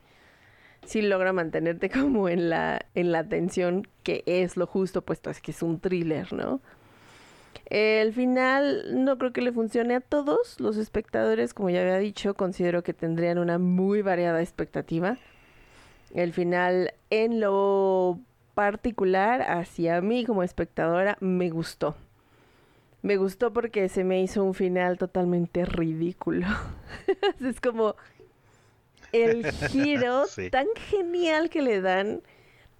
sí 0.87 1.03
logra 1.03 1.33
mantenerte 1.33 1.91
como 1.91 2.29
en 2.29 2.51
la, 2.51 2.87
en 2.95 3.13
la 3.13 3.25
tensión, 3.25 3.89
que 4.03 4.23
es 4.27 4.57
lo 4.57 4.67
justo, 4.67 5.03
puesto 5.03 5.31
es 5.31 5.41
que 5.41 5.51
es 5.51 5.63
un 5.63 5.81
thriller, 5.81 6.33
¿no? 6.33 6.61
El 7.67 8.13
final 8.13 9.05
no 9.05 9.17
creo 9.17 9.33
que 9.33 9.41
le 9.41 9.53
funcione 9.53 9.95
a 9.95 10.01
todos 10.01 10.61
los 10.61 10.77
espectadores, 10.77 11.55
como 11.55 11.71
ya 11.71 11.81
había 11.81 11.99
dicho, 11.99 12.35
considero 12.35 12.83
que 12.83 12.93
tendrían 12.93 13.39
una 13.39 13.59
muy 13.59 14.03
variada 14.03 14.43
expectativa. 14.43 15.17
El 16.13 16.33
final, 16.33 16.93
en 17.11 17.41
lo 17.41 18.21
particular, 18.55 19.43
hacia 19.43 20.01
mí 20.03 20.25
como 20.27 20.43
espectadora, 20.43 21.17
me 21.21 21.49
gustó. 21.51 21.97
Me 23.05 23.19
gustó 23.19 23.53
porque 23.53 23.91
se 23.91 24.03
me 24.03 24.23
hizo 24.23 24.43
un 24.43 24.55
final 24.55 24.97
totalmente 24.97 25.67
ridículo. 25.67 26.47
es 27.41 27.61
como 27.61 27.97
el 29.13 29.45
giro 29.69 30.25
Sí. 30.27 30.49
tan 30.49 30.67
genial 30.75 31.51
que 31.51 31.61
le 31.61 31.83
dan 31.83 32.23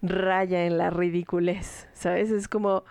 raya 0.01 0.65
en 0.65 0.79
la 0.79 0.89
ridiculez, 0.89 1.87
¿sabes? 1.93 2.31
Es 2.31 2.47
como 2.47 2.83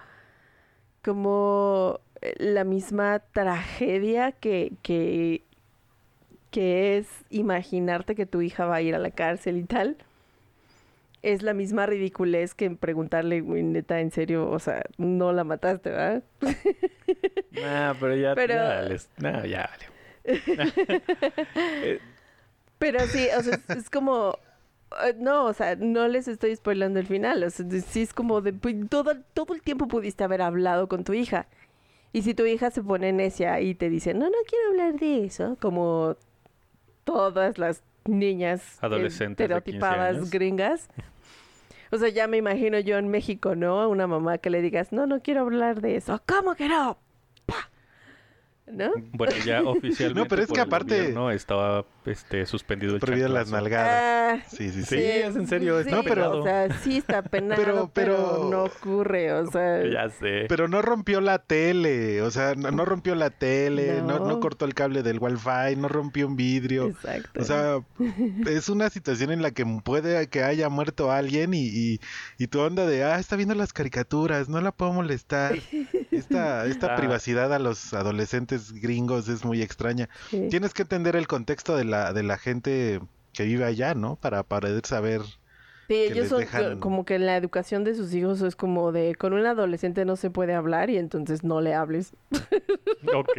como 1.04 1.98
eh, 2.22 2.34
la 2.38 2.62
misma 2.62 3.18
tragedia 3.18 4.30
que, 4.30 4.72
que, 4.82 5.42
que 6.52 6.98
es 6.98 7.08
imaginarte 7.30 8.14
que 8.14 8.26
tu 8.26 8.42
hija 8.42 8.64
va 8.64 8.76
a 8.76 8.80
ir 8.82 8.94
a 8.94 8.98
la 9.00 9.10
cárcel 9.10 9.56
y 9.58 9.64
tal. 9.64 9.96
Es 11.26 11.42
la 11.42 11.54
misma 11.54 11.86
ridiculez 11.86 12.54
que 12.54 12.70
preguntarle, 12.70 13.40
güey, 13.40 13.62
neta, 13.62 14.00
en 14.00 14.10
serio, 14.10 14.50
o 14.50 14.58
sea, 14.58 14.82
no 14.98 15.32
la 15.32 15.42
mataste, 15.44 15.88
¿verdad? 15.90 16.22
Nah, 17.52 17.94
pero 18.00 18.14
ya, 18.16 18.34
Pero- 18.34 18.54
ya 18.54 18.82
les- 18.82 19.08
nah, 19.18 19.44
ya 19.46 19.70
vale. 19.70 19.86
Pero 22.78 23.00
sí, 23.06 23.26
o 23.38 23.42
sea, 23.42 23.54
es, 23.68 23.76
es 23.76 23.90
como... 23.90 24.38
eh, 25.06 25.14
No, 25.18 25.44
o 25.46 25.52
sea, 25.52 25.76
no 25.76 26.08
les 26.08 26.28
estoy 26.28 26.54
spoilando 26.56 26.98
el 27.00 27.06
final. 27.06 27.42
O 27.44 27.50
sea, 27.50 27.64
sí 27.86 28.02
es 28.02 28.12
como 28.12 28.40
de... 28.40 28.52
pues, 28.52 28.74
todo, 28.90 29.14
todo 29.32 29.54
el 29.54 29.62
tiempo 29.62 29.86
pudiste 29.88 30.24
haber 30.24 30.42
hablado 30.42 30.88
con 30.88 31.04
tu 31.04 31.12
hija. 31.14 31.46
Y 32.12 32.22
si 32.22 32.34
tu 32.34 32.44
hija 32.44 32.70
se 32.70 32.82
pone 32.82 33.12
necia 33.12 33.60
y 33.60 33.74
te 33.74 33.88
dice, 33.88 34.14
no, 34.14 34.26
no 34.26 34.36
quiero 34.48 34.68
hablar 34.70 35.00
de 35.00 35.24
eso, 35.24 35.56
como 35.60 36.16
todas 37.04 37.58
las 37.58 37.82
niñas 38.04 38.78
Adolescentes 38.82 39.48
de 39.48 39.54
15 39.54 39.70
estereotipadas 39.78 40.30
gringas. 40.30 40.88
O 41.92 41.98
sea, 41.98 42.08
ya 42.08 42.26
me 42.28 42.36
imagino 42.38 42.78
yo 42.80 42.98
en 42.98 43.08
México, 43.08 43.54
¿no? 43.54 43.80
A 43.80 43.88
una 43.88 44.06
mamá 44.06 44.38
que 44.38 44.50
le 44.50 44.62
digas, 44.62 44.92
no, 44.92 45.06
no 45.06 45.22
quiero 45.22 45.42
hablar 45.42 45.80
de 45.80 45.96
eso. 45.96 46.22
¿Cómo 46.26 46.54
que 46.54 46.68
no? 46.68 46.98
¿No? 48.66 48.92
Bueno, 49.12 49.34
ya 49.44 49.62
oficialmente 49.64 50.20
No, 50.20 50.26
pero 50.26 50.42
es 50.42 50.48
por 50.48 50.56
que 50.56 50.60
aparte- 50.62 50.96
gobierno 50.98 51.30
estaba 51.30 51.84
este, 52.06 52.46
suspendido 52.46 52.94
el 52.94 53.00
Prohibido 53.00 53.28
las 53.28 53.50
nalgadas. 53.50 54.02
Ah, 54.02 54.44
Sí, 54.48 54.70
sí, 54.70 54.80
Sí, 54.82 54.96
sí. 54.96 54.96
es 54.96 55.36
en 55.36 55.46
serio, 55.46 55.78
está 55.78 56.02
sí, 56.02 56.08
penado. 56.08 56.40
O 56.40 56.44
sea, 56.44 56.78
sí 56.80 56.96
está 56.96 57.22
penado, 57.22 57.60
Pero- 57.62 57.90
pero, 57.92 58.30
pero- 58.32 58.48
no 58.50 58.64
ocurre, 58.64 59.32
o 59.32 59.46
sea... 59.50 59.84
Ya 59.86 60.08
sé. 60.10 60.46
Pero 60.48 60.66
no 60.66 60.82
rompió 60.82 61.20
la 61.20 61.38
tele, 61.38 62.20
o 62.22 62.30
sea, 62.30 62.54
no, 62.54 62.70
no 62.70 62.84
rompió 62.84 63.14
la 63.14 63.30
tele, 63.30 64.00
no. 64.02 64.18
No. 64.18 64.26
no 64.28 64.40
cortó 64.40 64.64
el 64.64 64.74
cable 64.74 65.02
del 65.02 65.18
wifi, 65.20 65.76
no 65.76 65.88
rompió 65.88 66.26
un 66.26 66.36
vidrio. 66.36 66.86
Exacto. 66.88 67.40
O 67.40 67.44
sea, 67.44 67.78
es 68.46 68.68
una 68.68 68.88
situación 68.90 69.30
en 69.30 69.42
la 69.42 69.50
que 69.50 69.64
puede 69.84 70.26
que 70.28 70.42
haya 70.42 70.68
muerto 70.68 71.12
alguien 71.12 71.52
y, 71.54 71.66
y, 71.66 72.00
y 72.38 72.46
tu 72.48 72.60
onda 72.60 72.86
de, 72.86 73.04
ah, 73.04 73.18
está 73.18 73.36
viendo 73.36 73.54
las 73.54 73.72
caricaturas, 73.72 74.48
no 74.48 74.60
la 74.60 74.72
puedo 74.72 74.92
molestar. 74.92 75.54
Esta, 76.10 76.66
esta 76.66 76.94
Ah. 76.94 76.96
privacidad 76.96 77.52
a 77.52 77.58
los 77.58 77.92
adolescentes 77.92 78.53
gringos 78.72 79.28
es 79.28 79.44
muy 79.44 79.62
extraña. 79.62 80.08
Sí. 80.30 80.48
Tienes 80.50 80.74
que 80.74 80.82
entender 80.82 81.16
el 81.16 81.26
contexto 81.26 81.76
de 81.76 81.84
la, 81.84 82.12
de 82.12 82.22
la 82.22 82.38
gente 82.38 83.00
que 83.32 83.44
vive 83.44 83.64
allá, 83.64 83.94
¿no? 83.94 84.16
Para 84.16 84.42
poder 84.42 84.84
saber. 84.86 85.20
Sí, 85.22 85.88
que 85.88 86.04
ellos 86.06 86.16
les 86.18 86.28
son 86.30 86.40
dejan- 86.40 86.78
como 86.80 87.04
que 87.04 87.18
la 87.18 87.36
educación 87.36 87.84
de 87.84 87.94
sus 87.94 88.14
hijos 88.14 88.40
es 88.40 88.56
como 88.56 88.90
de, 88.92 89.14
con 89.16 89.34
un 89.34 89.44
adolescente 89.44 90.04
no 90.06 90.16
se 90.16 90.30
puede 90.30 90.54
hablar 90.54 90.88
y 90.88 90.96
entonces 90.96 91.44
no 91.44 91.60
le 91.60 91.74
hables. 91.74 92.12
Ok. 93.14 93.38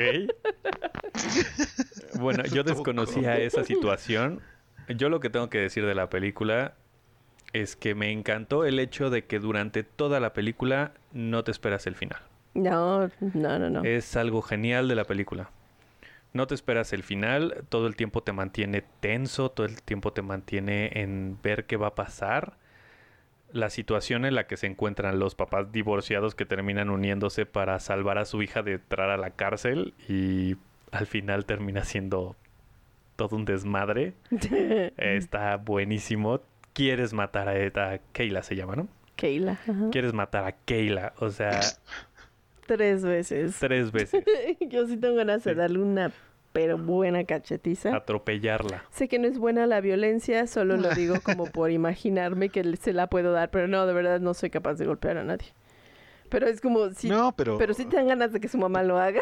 Bueno, 2.20 2.44
yo 2.46 2.64
desconocía 2.64 3.38
esa 3.40 3.64
situación. 3.64 4.42
Yo 4.96 5.10
lo 5.10 5.20
que 5.20 5.30
tengo 5.30 5.50
que 5.50 5.58
decir 5.60 5.86
de 5.86 5.96
la 5.96 6.10
película 6.10 6.76
es 7.54 7.76
que 7.76 7.96
me 7.96 8.12
encantó 8.12 8.66
el 8.66 8.80
hecho 8.80 9.10
de 9.10 9.26
que 9.26 9.40
durante 9.40 9.84
toda 9.84 10.20
la 10.20 10.34
película 10.34 10.94
no 11.14 11.44
te 11.44 11.52
esperas 11.52 11.88
el 11.88 11.96
final. 11.96 12.22
No, 12.56 13.10
no, 13.20 13.60
no, 13.60 13.70
no. 13.70 13.84
Es 13.84 14.16
algo 14.16 14.42
genial 14.42 14.88
de 14.88 14.96
la 14.96 15.04
película. 15.04 15.50
No 16.34 16.48
te 16.48 16.56
esperas 16.56 16.92
el 16.92 17.04
final, 17.04 17.64
todo 17.70 17.88
el 17.88 17.96
tiempo 17.96 18.22
te 18.24 18.34
mantiene 18.34 18.84
tenso, 19.00 19.52
todo 19.52 19.66
el 19.66 19.82
tiempo 19.82 20.12
te 20.12 20.22
mantiene 20.22 20.90
en 21.02 21.38
ver 21.42 21.66
qué 21.66 21.78
va 21.78 21.88
a 21.88 21.96
pasar. 21.96 22.58
La 23.54 23.70
situación 23.70 24.26
en 24.26 24.36
la 24.36 24.48
que 24.48 24.58
se 24.58 24.68
encuentran 24.68 25.20
los 25.20 25.36
papás 25.36 25.72
divorciados 25.72 26.36
que 26.36 26.46
terminan 26.46 26.90
uniéndose 26.90 27.46
para 27.46 27.80
salvar 27.80 28.18
a 28.18 28.26
su 28.26 28.42
hija 28.42 28.64
de 28.64 28.74
entrar 28.74 29.10
a 29.12 29.18
la 29.18 29.30
cárcel 29.30 29.94
y 30.10 30.58
al 30.92 31.08
final 31.08 31.46
termina 31.46 31.86
siendo 31.86 32.36
todo 33.16 33.36
un 33.38 33.46
desmadre. 33.46 34.14
Está 34.98 35.56
buenísimo. 35.58 36.42
Quieres 36.74 37.14
matar 37.14 37.48
a, 37.48 37.94
a 37.94 38.00
Keila, 38.12 38.44
se 38.44 38.58
llama, 38.58 38.76
¿no? 38.76 38.90
Keila. 39.16 39.54
ajá. 39.54 39.90
Quieres 39.92 40.14
matar 40.14 40.44
a 40.46 40.52
Keila, 40.52 41.14
o 41.20 41.30
sea, 41.30 41.62
Tres 42.66 43.04
veces. 43.04 43.58
tres 43.60 43.92
veces. 43.92 44.24
Yo 44.60 44.88
sí 44.88 44.98
tengo 44.98 45.16
ganas 45.16 45.44
de 45.44 45.56
darle 45.56 45.80
una 45.80 46.12
pero 46.56 46.78
buena 46.78 47.26
cachetiza. 47.26 47.94
Atropellarla. 47.94 48.86
Sé 48.90 49.10
que 49.10 49.20
no 49.20 49.28
es 49.28 49.38
buena 49.38 49.68
la 49.68 49.82
violencia, 49.82 50.48
solo 50.48 50.78
lo 50.78 50.90
digo 50.96 51.20
como 51.22 51.46
por 51.52 51.70
imaginarme 51.70 52.48
que 52.48 52.78
se 52.78 52.94
la 52.94 53.08
puedo 53.08 53.34
dar, 53.34 53.52
pero 53.52 53.68
no, 53.68 53.86
de 53.86 53.92
verdad 53.92 54.22
no 54.22 54.34
soy 54.34 54.50
capaz 54.52 54.76
de 54.76 54.86
golpear 54.86 55.18
a 55.18 55.26
nadie. 55.26 55.48
Pero 56.30 56.48
es 56.48 56.62
como 56.62 56.92
si... 56.92 57.10
no, 57.10 57.36
pero. 57.36 57.58
Pero 57.58 57.74
sí 57.74 57.84
te 57.84 57.98
dan 57.98 58.08
ganas 58.08 58.32
de 58.32 58.40
que 58.40 58.48
su 58.48 58.58
mamá 58.58 58.84
lo 58.84 58.98
haga. 58.98 59.20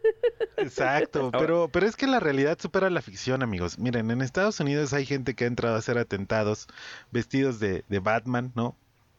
Exacto, 0.58 1.30
pero, 1.32 1.68
pero 1.72 1.86
es 1.86 1.96
que 1.96 2.06
la 2.06 2.20
realidad 2.20 2.58
supera 2.60 2.90
la 2.90 3.00
ficción, 3.00 3.42
amigos. 3.42 3.78
Miren, 3.78 4.10
en 4.10 4.20
Estados 4.20 4.60
Unidos 4.60 4.92
hay 4.92 5.06
gente 5.06 5.34
que 5.34 5.44
ha 5.44 5.46
entrado 5.46 5.76
a 5.76 5.78
hacer 5.78 5.96
atentados 5.96 6.68
vestidos 7.10 7.58
de, 7.58 7.84
de 7.88 7.98
Batman, 8.00 8.52
¿no? 8.54 8.76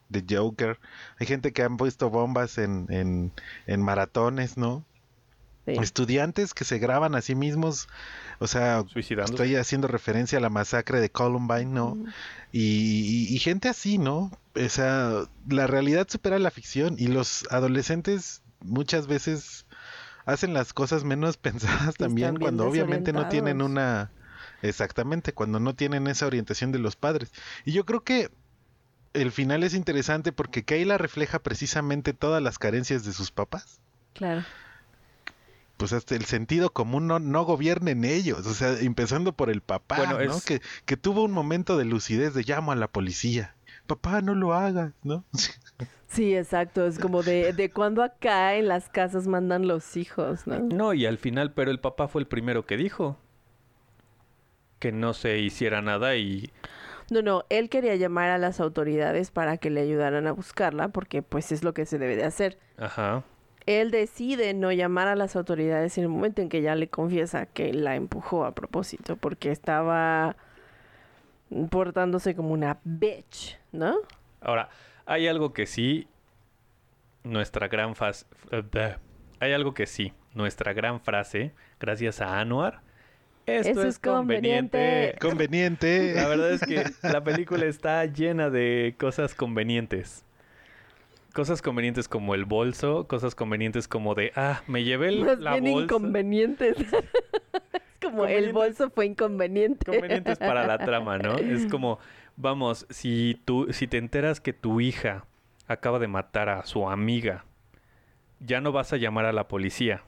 De 0.08 0.24
Joker. 0.28 0.78
Hay 1.18 1.26
gente 1.26 1.52
que 1.52 1.62
han 1.62 1.76
puesto 1.76 2.10
bombas 2.10 2.58
en, 2.58 2.86
en, 2.90 3.32
en 3.66 3.82
maratones, 3.82 4.56
¿no? 4.56 4.84
Sí. 5.66 5.74
Estudiantes 5.74 6.54
que 6.54 6.64
se 6.64 6.78
graban 6.78 7.14
a 7.14 7.20
sí 7.20 7.34
mismos. 7.34 7.88
O 8.38 8.46
sea, 8.46 8.84
Suicidándose. 8.88 9.34
estoy 9.34 9.56
haciendo 9.56 9.86
referencia 9.86 10.38
a 10.38 10.40
la 10.40 10.48
masacre 10.48 10.98
de 11.00 11.10
Columbine, 11.10 11.66
¿no? 11.66 11.98
Y, 12.52 12.60
y- 13.30 13.34
y 13.34 13.38
gente 13.38 13.68
así, 13.68 13.98
¿no? 13.98 14.30
O 14.56 14.68
sea, 14.70 15.24
la 15.46 15.66
realidad 15.66 16.06
supera 16.08 16.38
la 16.38 16.50
ficción 16.50 16.94
y 16.98 17.08
los 17.08 17.46
adolescentes 17.50 18.42
muchas 18.60 19.06
veces 19.06 19.66
hacen 20.24 20.54
las 20.54 20.72
cosas 20.72 21.04
menos 21.04 21.36
pensadas 21.38 21.96
también 21.96 22.36
cuando 22.38 22.66
obviamente 22.66 23.12
no 23.12 23.28
tienen 23.28 23.60
una... 23.60 24.10
Exactamente, 24.62 25.32
cuando 25.34 25.60
no 25.60 25.74
tienen 25.74 26.06
esa 26.08 26.26
orientación 26.26 26.72
de 26.72 26.78
los 26.80 26.96
padres. 26.96 27.30
Y 27.64 27.72
yo 27.72 27.84
creo 27.84 28.02
que 28.02 28.30
el 29.14 29.32
final 29.32 29.62
es 29.62 29.74
interesante 29.74 30.32
porque 30.32 30.64
Kayla 30.64 30.98
refleja 30.98 31.38
precisamente 31.40 32.12
todas 32.12 32.42
las 32.42 32.58
carencias 32.58 33.04
de 33.04 33.12
sus 33.12 33.30
papás. 33.30 33.80
Claro. 34.14 34.44
Pues 35.76 35.92
hasta 35.92 36.16
el 36.16 36.24
sentido 36.24 36.70
común 36.72 37.06
no, 37.06 37.18
no 37.20 37.44
gobierna 37.44 37.92
en 37.92 38.04
ellos, 38.04 38.46
o 38.46 38.54
sea, 38.54 38.78
empezando 38.80 39.32
por 39.32 39.48
el 39.48 39.60
papá, 39.60 39.96
Bueno, 39.98 40.14
¿no? 40.14 40.20
es- 40.36 40.44
Que, 40.44 40.60
que 40.86 40.96
tuvo 40.96 41.22
un 41.22 41.30
momento 41.30 41.76
de 41.76 41.84
lucidez 41.84 42.34
de 42.34 42.42
llamo 42.42 42.72
a 42.72 42.76
la 42.76 42.88
policía. 42.88 43.54
Papá, 43.86 44.20
no 44.20 44.34
lo 44.34 44.54
hagas, 44.54 44.92
¿no? 45.04 45.24
Sí, 46.10 46.34
exacto. 46.34 46.86
Es 46.86 46.98
como 46.98 47.22
de, 47.22 47.52
de 47.52 47.70
cuando 47.70 48.02
acá 48.02 48.54
en 48.54 48.66
las 48.66 48.88
casas 48.88 49.26
mandan 49.26 49.68
los 49.68 49.94
hijos, 49.98 50.46
¿no? 50.46 50.58
No, 50.60 50.94
y 50.94 51.04
al 51.04 51.18
final, 51.18 51.52
pero 51.52 51.70
el 51.70 51.80
papá 51.80 52.08
fue 52.08 52.22
el 52.22 52.26
primero 52.26 52.64
que 52.64 52.78
dijo 52.78 53.18
que 54.78 54.90
no 54.90 55.12
se 55.12 55.38
hiciera 55.38 55.82
nada 55.82 56.16
y 56.16 56.50
No, 57.10 57.22
no, 57.22 57.44
él 57.48 57.68
quería 57.68 57.96
llamar 57.96 58.30
a 58.30 58.38
las 58.38 58.60
autoridades 58.60 59.30
para 59.30 59.56
que 59.56 59.70
le 59.70 59.80
ayudaran 59.80 60.26
a 60.26 60.32
buscarla, 60.32 60.88
porque 60.88 61.22
pues 61.22 61.52
es 61.52 61.64
lo 61.64 61.72
que 61.72 61.86
se 61.86 61.98
debe 61.98 62.16
de 62.16 62.24
hacer. 62.24 62.58
ajá. 62.76 63.24
Él 63.66 63.90
decide 63.90 64.54
no 64.54 64.72
llamar 64.72 65.08
a 65.08 65.14
las 65.14 65.36
autoridades 65.36 65.98
en 65.98 66.04
el 66.04 66.08
momento 66.08 66.40
en 66.40 66.48
que 66.48 66.62
ya 66.62 66.74
le 66.74 66.88
confiesa 66.88 67.44
que 67.44 67.74
la 67.74 67.96
empujó 67.96 68.46
a 68.46 68.54
propósito, 68.54 69.16
porque 69.16 69.50
estaba 69.50 70.36
portándose 71.68 72.34
como 72.34 72.54
una 72.54 72.78
bitch, 72.84 73.58
¿no? 73.72 73.96
Ahora, 74.40 74.70
hay 75.04 75.28
algo 75.28 75.52
que 75.52 75.66
sí 75.66 76.08
nuestra 77.24 77.68
gran 77.68 77.94
frase... 77.94 78.24
Hay 79.40 79.52
algo 79.52 79.74
que 79.74 79.86
sí, 79.86 80.14
nuestra 80.34 80.72
gran 80.72 81.00
frase, 81.00 81.52
gracias 81.78 82.20
a 82.20 82.40
Anuar, 82.40 82.80
esto 83.56 83.70
Eso 83.70 83.82
es 83.82 83.88
es 83.94 83.98
conveniente. 83.98 85.16
conveniente. 85.20 86.14
La 86.14 86.28
verdad 86.28 86.52
es 86.52 86.60
que 86.62 86.84
la 87.02 87.22
película 87.24 87.64
está 87.66 88.04
llena 88.04 88.50
de 88.50 88.94
cosas 88.98 89.34
convenientes. 89.34 90.24
Cosas 91.32 91.62
convenientes 91.62 92.08
como 92.08 92.34
el 92.34 92.44
bolso, 92.44 93.06
cosas 93.06 93.34
convenientes 93.34 93.86
como 93.86 94.14
de, 94.14 94.32
ah, 94.34 94.62
me 94.66 94.82
llevé 94.84 95.08
el- 95.08 95.20
Más 95.24 95.38
la 95.38 95.52
bien 95.52 95.64
bolsa. 95.72 95.84
inconvenientes. 95.94 96.76
es 96.80 96.90
como 98.02 98.24
el 98.26 98.52
bolso 98.52 98.90
fue 98.90 99.06
inconveniente. 99.06 99.84
Convenientes 99.86 100.38
para 100.38 100.66
la 100.66 100.78
trama, 100.78 101.18
¿no? 101.18 101.36
Es 101.36 101.66
como, 101.70 101.98
vamos, 102.36 102.86
si 102.90 103.40
tú, 103.44 103.68
si 103.72 103.86
te 103.86 103.98
enteras 103.98 104.40
que 104.40 104.52
tu 104.52 104.80
hija 104.80 105.24
acaba 105.68 105.98
de 105.98 106.08
matar 106.08 106.48
a 106.48 106.64
su 106.64 106.88
amiga, 106.88 107.44
ya 108.40 108.60
no 108.60 108.72
vas 108.72 108.92
a 108.92 108.96
llamar 108.96 109.26
a 109.26 109.32
la 109.32 109.48
policía. 109.48 110.02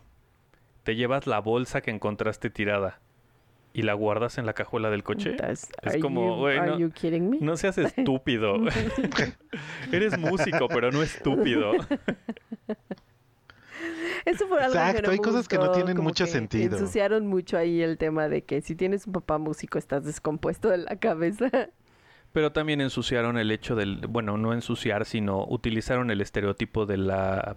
Te 0.85 0.97
llevas 0.97 1.27
la 1.27 1.41
bolsa 1.41 1.83
que 1.83 1.91
encontraste 1.91 2.49
tirada 2.49 2.99
y 3.73 3.83
la 3.83 3.95
guardas 3.95 4.39
en 4.39 4.47
la 4.47 4.53
cajuela 4.53 4.91
del 4.91 5.03
coche. 5.03 5.37
That's- 5.37 5.69
Es 5.83 5.97
como, 6.03 6.37
güey, 6.39 6.61
no- 6.61 6.79
you 6.79 6.91
kidding 6.91 7.31
me? 7.31 7.39
No 7.41 7.57
seas 7.57 7.79
estúpido. 7.79 8.57
Eres 9.93 10.19
músico, 10.19 10.69
pero 10.69 10.91
no 10.91 11.03
estúpido. 11.03 11.73
Eso 14.27 14.47
fue 14.49 14.59
algo 14.61 14.73
que 14.75 14.79
Exacto, 14.79 15.03
no 15.03 15.11
hay 15.13 15.19
me 15.19 15.25
cosas 15.25 15.49
que 15.49 15.57
no 15.57 15.73
tienen 15.73 15.97
mucho 15.97 16.25
que 16.27 16.31
sentido. 16.31 16.77
Ensuciaron 16.77 17.27
mucho 17.27 17.57
ahí 17.57 17.81
el 17.81 17.97
tema 17.97 18.29
de 18.29 18.43
que 18.43 18.61
si 18.61 18.75
tienes 18.77 19.07
un 19.07 19.15
papá 19.15 19.39
músico 19.39 19.79
estás 19.79 20.05
descompuesto 20.05 20.69
de 20.69 20.79
la 20.79 20.97
cabeza. 20.97 21.49
Pero 22.33 22.53
también 22.53 22.81
ensuciaron 22.81 23.39
el 23.39 23.51
hecho 23.51 23.75
del, 23.75 24.07
bueno, 24.07 24.37
no 24.37 24.53
ensuciar, 24.53 25.05
sino 25.07 25.45
utilizaron 25.49 26.11
el 26.11 26.21
estereotipo 26.21 26.87
de 26.87 26.99
la 26.99 27.57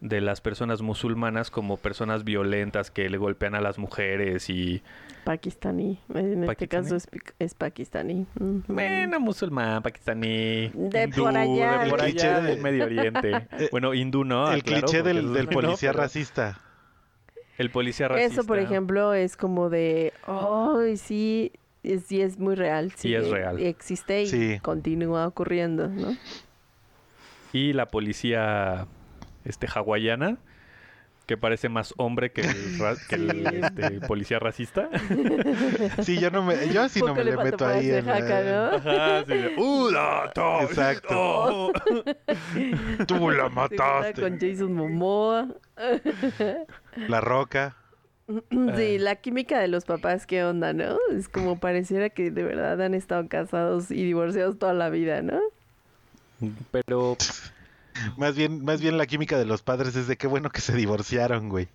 de 0.00 0.20
las 0.20 0.40
personas 0.40 0.80
musulmanas 0.80 1.50
como 1.50 1.76
personas 1.76 2.22
violentas 2.22 2.90
que 2.92 3.08
le 3.08 3.18
golpean 3.18 3.54
a 3.56 3.60
las 3.60 3.78
mujeres 3.78 4.48
y 4.48 4.82
Pakistaní. 5.24 5.98
En 6.14 6.44
este 6.44 6.68
caso 6.68 6.94
es, 6.96 7.08
es 7.38 7.54
pakistaní. 7.54 8.26
Mm. 8.38 8.58
bueno, 8.68 9.20
musulmán, 9.20 9.82
pakistaní, 9.82 10.70
De 10.72 11.04
hindú, 11.04 11.24
por 11.24 11.36
allá. 11.36 11.78
de 11.84 11.90
por 11.90 12.00
El 12.00 12.06
allá 12.06 12.40
de- 12.40 12.48
del 12.50 12.62
Medio 12.62 12.84
Oriente. 12.84 13.48
Bueno, 13.72 13.92
hindú 13.92 14.24
no, 14.24 14.50
el 14.52 14.62
claro, 14.62 14.86
cliché 14.86 15.02
del, 15.02 15.32
del 15.34 15.48
policía 15.48 15.92
racista. 15.92 16.60
El 17.58 17.70
policía 17.70 18.06
racista. 18.08 18.32
Eso, 18.32 18.46
por 18.46 18.58
ejemplo, 18.60 19.12
es 19.14 19.36
como 19.36 19.68
de, 19.68 20.12
oh, 20.28 20.80
sí, 20.94 21.50
es, 21.82 22.04
sí 22.04 22.22
es 22.22 22.38
muy 22.38 22.54
real. 22.54 22.92
Sí 22.96 23.14
es 23.14 23.28
real. 23.28 23.58
Existe 23.58 24.22
y 24.22 24.26
Sí. 24.28 24.58
continúa 24.62 25.26
ocurriendo, 25.26 25.88
¿no? 25.88 26.16
Y 27.52 27.72
la 27.72 27.86
policía 27.86 28.86
este 29.50 29.66
hawaiana 29.66 30.36
que 31.26 31.36
parece 31.36 31.68
más 31.68 31.92
hombre 31.98 32.32
que 32.32 32.40
el, 32.40 32.48
ra- 32.78 32.96
que 33.08 33.16
el, 33.16 33.30
Sí. 33.30 33.56
este, 33.62 34.00
policía 34.06 34.38
racista. 34.38 34.88
Sí, 36.02 36.18
yo 36.18 36.30
no 36.30 36.42
me, 36.42 36.68
yo 36.72 36.88
sí 36.88 37.00
no 37.00 37.14
me 37.14 37.22
le 37.24 37.36
meto 37.36 37.66
ahí 37.66 37.86
ser 37.86 37.98
en 37.98 38.04
jaca, 38.06 38.40
la- 38.40 38.70
¿no? 38.70 38.76
Ajá, 38.76 39.24
sí, 39.26 39.34
"Uh, 39.58 39.90
la, 39.90 40.32
Exacto. 40.62 41.14
oh". 41.18 41.72
Tú 43.06 43.30
la 43.30 43.48
mataste. 43.50 44.20
con 44.22 44.38
Jason 44.38 44.72
Momoa. 44.72 45.48
La 47.08 47.20
roca. 47.20 47.76
Sí, 48.76 48.98
la 48.98 49.16
química 49.16 49.58
de 49.58 49.68
los 49.68 49.84
papás, 49.86 50.26
¿qué 50.26 50.44
onda, 50.44 50.72
no? 50.74 50.98
Es 51.16 51.28
como 51.30 51.58
pareciera 51.58 52.10
que 52.10 52.30
de 52.30 52.42
verdad 52.44 52.80
han 52.82 52.92
estado 52.94 53.26
casados 53.28 53.90
y 53.90 54.04
divorciados 54.04 54.58
toda 54.58 54.74
la 54.74 54.90
vida, 54.90 55.22
¿no? 55.22 55.40
Pero 56.70 57.16
Más 58.16 58.36
bien, 58.36 58.64
más 58.64 58.80
bien 58.80 58.98
la 58.98 59.06
química 59.06 59.38
de 59.38 59.44
los 59.44 59.62
padres 59.62 59.96
es 59.96 60.06
de 60.08 60.16
qué 60.16 60.26
bueno 60.26 60.50
que 60.50 60.60
se 60.60 60.74
divorciaron, 60.76 61.48
güey. 61.48 61.68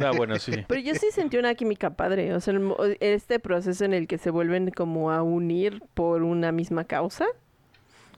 ah, 0.00 0.12
bueno, 0.16 0.38
sí. 0.38 0.52
Pero 0.68 0.80
yo 0.80 0.94
sí 0.94 1.06
sentí 1.12 1.36
una 1.38 1.54
química 1.54 1.90
padre, 1.90 2.34
o 2.34 2.40
sea, 2.40 2.54
el 2.54 2.96
este 3.00 3.38
proceso 3.38 3.84
en 3.84 3.94
el 3.94 4.06
que 4.06 4.18
se 4.18 4.30
vuelven 4.30 4.70
como 4.70 5.10
a 5.10 5.22
unir 5.22 5.82
por 5.94 6.22
una 6.22 6.52
misma 6.52 6.84
causa, 6.84 7.26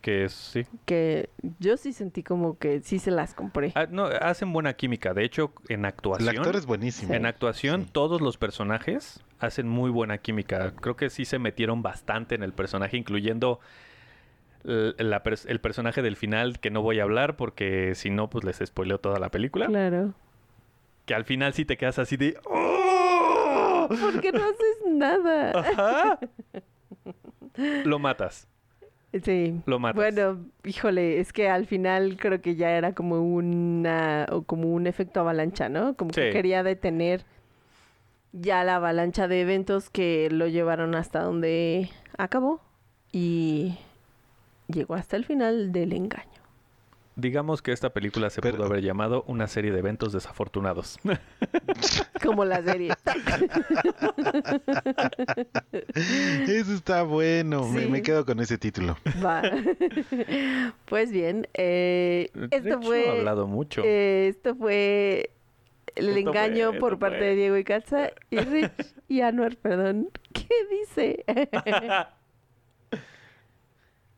Que 0.00 0.24
es, 0.24 0.32
sí. 0.32 0.66
que 0.86 1.28
yo 1.58 1.76
sí 1.76 1.92
sentí 1.92 2.22
como 2.22 2.56
que 2.58 2.80
sí 2.80 2.98
se 2.98 3.10
las 3.10 3.34
compré. 3.34 3.72
Ah, 3.74 3.86
no, 3.90 4.04
hacen 4.06 4.52
buena 4.52 4.72
química. 4.74 5.12
De 5.14 5.24
hecho, 5.24 5.52
en 5.68 5.80
El 5.80 5.86
actuación, 5.86 6.36
actor 6.38 6.56
es 6.56 6.66
buenísimo. 6.66 7.12
en 7.14 7.26
actuación, 7.26 7.84
Sí. 7.84 7.90
todos 7.92 8.20
los 8.20 8.36
personajes 8.38 9.20
hacen 9.38 9.68
muy 9.68 9.90
buena 9.90 10.18
química. 10.18 10.72
Creo 10.80 10.96
que 10.96 11.10
sí 11.10 11.24
se 11.24 11.38
metieron 11.38 11.82
bastante 11.82 12.34
en 12.34 12.42
el 12.42 12.52
personaje, 12.52 12.96
incluyendo 12.96 13.58
el, 13.58 13.60
la 14.64 15.22
el 15.46 15.60
personaje 15.60 16.02
del 16.02 16.16
final, 16.16 16.60
que 16.60 16.70
no 16.70 16.82
voy 16.82 17.00
a 17.00 17.04
hablar 17.04 17.36
porque 17.36 17.94
si 17.94 18.10
no, 18.10 18.30
pues 18.30 18.44
les 18.44 18.58
spoileo 18.64 18.98
toda 18.98 19.18
la 19.18 19.30
película. 19.30 19.66
Claro. 19.66 20.14
Que 21.06 21.14
al 21.14 21.24
final 21.24 21.52
sí 21.54 21.64
te 21.64 21.76
quedas 21.76 21.98
así 21.98 22.16
de... 22.16 22.38
"Oh". 22.44 23.88
Porque 23.88 24.30
no 24.32 24.38
haces 24.38 24.76
nada. 24.86 25.58
Ajá. 25.58 26.18
Lo 27.84 27.98
matas. 27.98 28.46
Sí. 29.24 29.60
Lo 29.66 29.80
matas. 29.80 29.96
Bueno, 29.96 30.46
híjole, 30.64 31.18
es 31.18 31.32
que 31.32 31.48
al 31.48 31.66
final 31.66 32.16
creo 32.16 32.40
que 32.40 32.54
ya 32.54 32.70
era 32.70 32.94
como 32.94 33.20
una 33.20 34.26
o 34.30 34.42
como 34.42 34.72
un 34.72 34.86
efecto 34.86 35.20
avalancha, 35.20 35.68
¿no? 35.68 35.96
Como 35.96 36.12
que 36.12 36.30
quería 36.30 36.62
detener 36.62 37.24
ya 38.32 38.62
la 38.62 38.76
avalancha 38.76 39.26
de 39.26 39.40
eventos 39.40 39.90
que 39.90 40.28
lo 40.30 40.46
llevaron 40.46 40.94
hasta 40.94 41.22
donde 41.22 41.90
acabó 42.16 42.60
y 43.10 43.76
llegó 44.72 44.94
hasta 44.94 45.16
el 45.16 45.24
final 45.24 45.72
del 45.72 45.92
engaño. 45.92 46.30
Digamos 47.16 47.60
que 47.60 47.72
esta 47.72 47.90
película 47.90 48.30
se 48.30 48.40
Pero- 48.40 48.56
pudo 48.56 48.66
haber 48.66 48.82
llamado 48.82 49.24
una 49.26 49.46
serie 49.46 49.72
de 49.72 49.80
eventos 49.80 50.12
desafortunados. 50.12 50.98
Como 52.24 52.44
la 52.46 52.62
serie. 52.62 52.92
Eso 56.46 56.72
está 56.74 57.02
bueno. 57.02 57.68
Me, 57.68 57.82
Sí. 57.84 57.88
me 57.90 58.02
quedo 58.02 58.24
con 58.24 58.40
ese 58.40 58.58
título. 58.58 58.96
Va. 59.24 59.42
Pues 60.86 61.10
bien, 61.10 61.48
eh, 61.54 62.30
De 62.34 62.56
esto 62.56 62.68
hecho, 62.68 62.82
fue 62.82 63.06
he 63.06 63.10
hablado 63.18 63.46
mucho. 63.46 63.82
eh, 63.84 64.28
esto 64.28 64.54
fue 64.54 65.30
el 65.96 66.08
Esto 66.10 66.20
engaño 66.30 66.70
fue, 66.70 66.78
por 66.80 66.98
parte 66.98 67.18
fue. 67.18 67.26
de 67.26 67.34
Diego 67.36 67.56
y 67.58 67.64
Katza 67.64 68.10
y 68.30 68.38
Rich 68.38 68.94
y 69.08 69.20
Anuar, 69.22 69.56
perdón. 69.56 70.08
¿Qué 70.32 70.48
dice? 70.70 71.24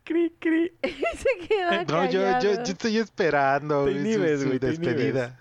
Cri, 0.03 0.33
cri. 0.39 0.71
Se 0.83 1.47
queda 1.47 1.83
No, 1.85 2.09
yo, 2.09 2.39
yo, 2.39 2.53
yo 2.55 2.61
estoy 2.63 2.97
esperando 2.97 3.85
Te 3.85 3.91
su- 3.93 3.97
inhibes, 3.99 4.41
su 4.41 4.47
güey, 4.47 4.59
te 4.59 4.67
despedida. 4.67 5.39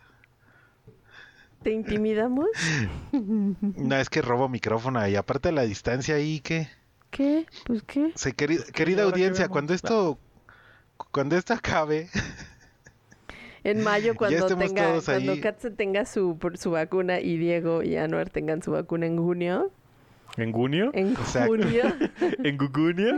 ¿Te 1.63 1.71
intimidamos? 1.73 2.47
No, 3.13 3.97
es 3.97 4.09
que 4.11 4.23
robo 4.23 4.49
micrófono 4.49 5.07
y 5.09 5.17
aparte 5.17 5.49
de 5.51 5.53
la 5.55 5.63
distancia 5.63 6.15
ahí 6.17 6.41
que... 6.41 6.69
¿Qué? 7.11 7.47
Pues 7.67 7.83
qué. 7.83 8.11
Se, 8.15 8.35
queri- 8.35 8.65
querida 8.73 9.03
qué 9.03 9.03
audiencia, 9.03 9.49
cuando 9.49 9.75
esto... 9.75 10.19
Cuando 11.11 11.37
esto 11.37 11.53
acabe, 11.55 12.09
En 13.65 13.83
mayo 13.83 14.15
cuando 14.17 14.47
tenga, 14.47 15.01
cuando 15.05 15.33
ahí. 15.33 15.41
Katza 15.41 15.71
tenga 15.71 16.05
su, 16.07 16.39
su 16.55 16.71
vacuna 16.71 17.21
y 17.21 17.37
Diego 17.37 17.83
y 17.83 17.97
Anuar 17.97 18.31
tengan 18.31 18.63
su 18.63 18.71
vacuna 18.73 19.07
en 19.07 19.19
junio. 19.19 19.71
¿En 20.37 20.53
junio? 20.53 20.91
En 20.95 21.09
Exacto. 21.11 21.49
junio. 21.49 21.85
¿En 22.43 22.57
Gugunia? 22.57 23.15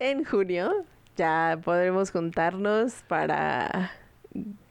En 0.00 0.24
junio 0.24 0.84
ya 1.16 1.58
podremos 1.64 2.10
juntarnos 2.10 2.92
para 3.06 3.92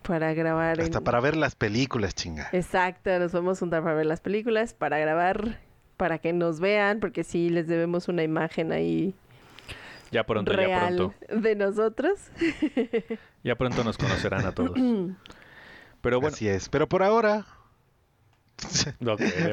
para 0.02 0.34
grabar 0.34 0.80
hasta 0.82 0.98
en- 0.98 1.04
para 1.04 1.20
ver 1.22 1.38
las 1.38 1.56
películas, 1.56 2.15
chinga. 2.15 2.50
Exacto, 2.52 3.18
nos 3.20 3.32
vamos 3.32 3.58
a 3.58 3.60
juntar 3.60 3.84
para 3.84 3.96
ver 3.96 4.06
las 4.08 4.20
películas, 4.22 4.74
para 4.74 4.98
grabar, 4.98 5.60
para 5.98 6.18
que 6.18 6.34
nos 6.34 6.60
vean, 6.60 7.00
porque 7.00 7.24
sí 7.24 7.50
les 7.50 7.68
debemos 7.68 8.08
una 8.08 8.24
imagen 8.24 8.72
ahí 8.72 9.13
Ya 10.12 10.24
pronto, 10.26 10.52
ya 10.54 10.88
pronto. 10.88 11.13
de 11.30 11.56
nosotros. 11.56 12.20
Ya 13.44 13.56
pronto 13.56 13.86
nos 13.86 13.98
conocerán 13.98 14.46
a 14.46 14.52
todos. 14.52 14.72
Pero 16.02 16.20
bueno, 16.20 16.36
Así 16.36 16.48
es. 16.50 16.68
Pero 16.68 16.89
por 16.89 17.04
ahora... 17.04 17.46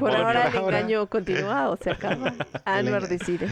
Por 0.01 0.11
ahora 0.11 0.49
el 0.49 0.57
ahora. 0.57 0.81
engaño 0.81 1.07
continúa 1.07 1.71
o 1.71 1.77
se 1.77 1.91
acaba. 1.93 2.33
Enga- 2.65 3.07
decide. 3.07 3.49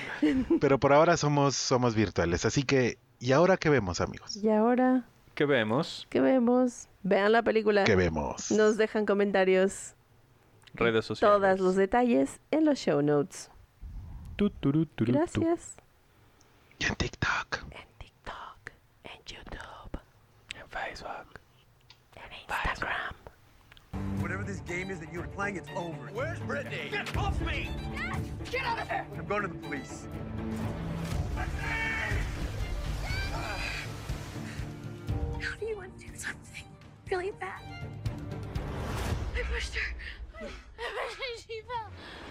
Pero 0.60 0.78
por 0.78 0.92
ahora 0.92 1.16
somos, 1.16 1.56
somos 1.56 1.94
virtuales. 1.94 2.44
Así 2.44 2.62
que... 2.62 2.98
¿Y 3.20 3.32
ahora 3.32 3.56
qué 3.56 3.70
vemos, 3.70 4.00
amigos? 4.00 4.36
Y 4.36 4.48
ahora, 4.48 5.04
¿Qué 5.34 5.44
vemos? 5.46 6.06
¿qué 6.10 6.20
vemos? 6.20 6.88
Vean 7.04 7.30
la 7.32 7.42
película. 7.42 7.84
¿Qué 7.84 7.94
vemos? 7.96 8.50
Nos 8.50 8.76
dejan 8.76 9.06
comentarios, 9.06 9.94
Redes 10.74 11.04
sociales. 11.04 11.38
todos 11.40 11.60
los 11.60 11.76
detalles 11.76 12.40
en 12.50 12.64
los 12.64 12.78
show 12.78 13.00
notes. 13.00 13.48
Tu, 14.36 14.50
turu, 14.50 14.86
tu. 14.86 15.04
Gracias. 15.04 15.76
Y 16.78 16.84
en 16.86 16.94
TikTok. 16.96 17.58
En 17.70 17.86
TikTok, 17.98 18.72
en 19.04 19.20
YouTube, 19.24 20.00
En 20.58 20.68
Facebook. 20.68 21.40
en 22.16 22.32
Instagram. 22.40 23.14
Whatever 24.42 24.58
this 24.58 24.76
game 24.76 24.90
is 24.90 24.98
that 24.98 25.12
you 25.12 25.20
were 25.20 25.28
playing, 25.28 25.54
it's 25.54 25.68
over. 25.76 26.10
Where's 26.12 26.40
Brittany? 26.40 26.88
Get 26.90 27.16
off 27.16 27.40
me! 27.42 27.70
Get 28.50 28.64
out 28.64 28.80
of 28.80 28.88
here! 28.88 29.06
I'm 29.16 29.24
going 29.26 29.42
to 29.42 29.46
the 29.46 29.54
police. 29.54 30.08
How 31.36 31.44
do 35.38 35.40
you 35.40 35.68
anyone 35.68 35.92
do 35.96 36.06
something 36.16 36.64
really 37.08 37.30
bad. 37.38 37.62
I 39.36 39.42
pushed 39.54 39.76
her. 39.76 39.94
I 40.34 40.40
pushed 40.40 40.56
her. 40.56 41.44
She 41.46 41.60
fell. 41.68 41.92